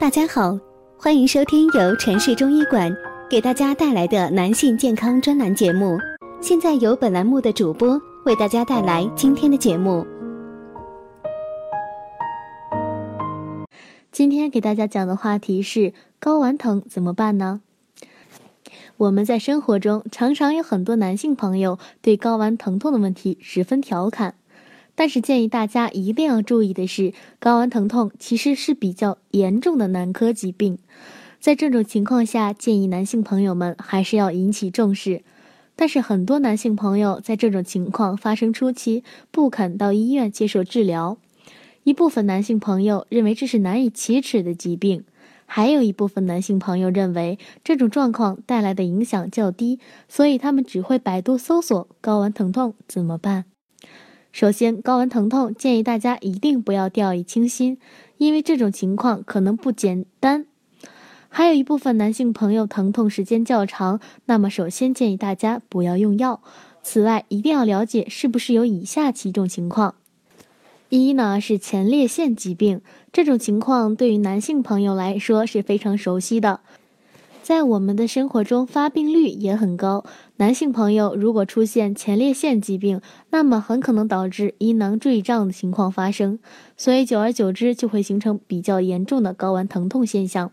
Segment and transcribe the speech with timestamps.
[0.00, 0.56] 大家好，
[0.96, 2.96] 欢迎收听由城市中医馆
[3.28, 5.98] 给大家带来的男性健康专栏节目。
[6.40, 10.06] 现在由本栏目的主播为大家带来今天的节目。
[14.12, 17.60] 今天给大家讲的话题是睾丸疼怎么办呢？
[18.98, 24.36] 我们在生活中常常有很多男性朋友对睾丸疼痛的问题十分调侃。
[24.98, 30.76] 但是建议大家一定要注意的是，睾丸疼痛其实是比较严重的男科疾病，
[31.38, 35.22] 在这种情况下，建议男性朋友们还是要引起重视。
[35.76, 41.16] 但是很多男性朋友在这种情况发生初期不肯到医院接受治疗，
[41.84, 45.04] 一部分男性朋友认为这是难以启齿的疾病，
[45.46, 53.44] 还有一部分男性朋友认为这种状况带来的影响较低，所以他们只会百度搜索睾丸疼痛怎么办。
[54.38, 57.76] 首先，睾丸疼痛建议大家一定不要掉以轻心，
[58.18, 60.46] 因为这种情况可能不简单。
[61.28, 66.40] 还有一部分男性朋友疼痛时间较长，那么首先建议大家不要用药。
[66.84, 69.96] 此外，一定要了解是不是有以下几种情况：
[70.88, 72.80] 一呢是前列腺疾病，
[73.12, 76.60] 这种情况对于男性朋友来说是非常熟悉的。
[77.48, 80.04] 在我们的生活中，发病率也很高。
[80.36, 86.38] 男性朋友如果出现前列腺疾病，那么很可能导致阴囊坠胀的情况发生，
[86.76, 90.52] 所以久而久之就会形成比较严重的睾丸疼痛现象。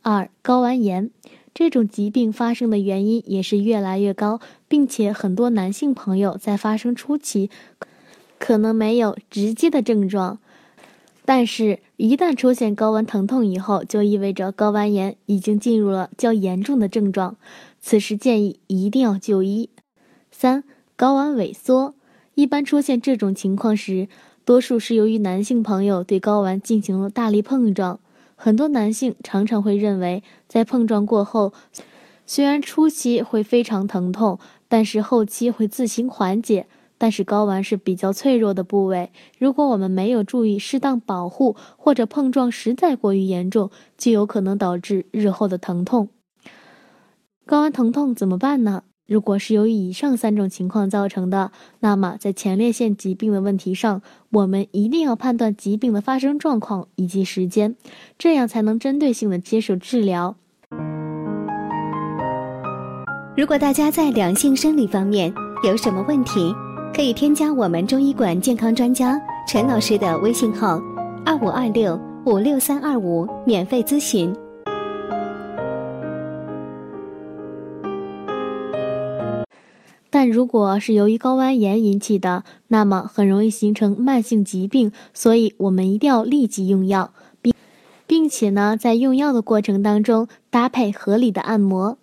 [0.00, 1.10] 二、睾丸炎
[1.52, 7.50] 这种疾病发生的原因也是越来越高，并且很多男性朋友在发生初期
[8.38, 10.38] 可能没有直接的症状。
[11.24, 17.36] 但是，一旦出现睾丸疼痛以后，就意味着睾丸炎已经进入了较严重的症状，
[17.80, 19.68] 此时建议一定要就医。
[20.32, 20.64] 三、
[20.96, 21.94] 睾丸萎缩，
[22.34, 24.08] 一般出现这种情况时，
[24.44, 28.00] 多数是由于男性朋友对睾丸进行了大力碰撞。
[28.34, 31.52] 很多男性常常会认为，在碰撞过后，
[32.26, 36.66] 虽然初期会非常疼痛，但是后期会自行缓解。
[37.00, 46.10] 但是睾丸是比较脆弱的部位，如果我们没有注意适当保护，或者碰撞实在过于严重，就有可能导致日后的疼痛。
[47.46, 48.82] 睾丸疼痛怎么办呢？
[49.06, 57.76] 如果是由于以上三种情况造成的，那么在前列腺疾病的问题上，我们一定要判断疾病的发生状况以及时间，
[58.18, 60.36] 这样才能针对性的接受治疗。
[63.36, 65.32] 如果大家在两性生理方面
[65.64, 66.54] 有什么问题，
[67.00, 69.18] 可以添加我们中医馆健康专家
[69.48, 70.78] 陈老师的微信号：
[71.24, 74.30] 二五二六五六三二五，免费咨询。
[80.10, 87.54] 但如果是由于睾丸炎引起的，那么很容易形成慢性疾病，所以我们一定要立即用药，并
[88.06, 91.96] 并且呢，在用药的过程当中搭配合理的按摩。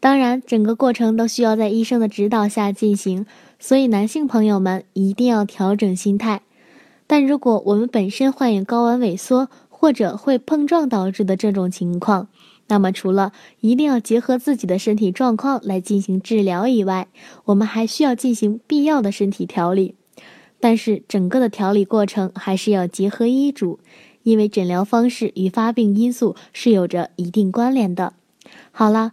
[0.00, 3.26] 当然，整个过程都需要在医生的指导下进行。
[3.58, 6.40] 所以，男性朋友们一定要调整心态。
[7.06, 12.28] 但如果我们本身患有睾丸萎缩或者会碰撞导致的这种情况，
[12.68, 17.08] 那么除了一定要结合自己的身体状况来进行治疗以外，
[17.44, 19.96] 我们还需要进行必要的身体调理。
[20.58, 23.80] 但是，整个的调理过程还是要结合医嘱，
[24.22, 28.14] 因为诊疗方式与发病因素是有着一定关联的。
[28.72, 29.12] 好了，